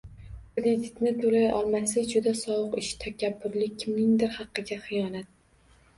[0.59, 5.33] Kreditni to'lay olmaslik- juda sovuq ish, takabburlik- kimningdir haqiga xiyonat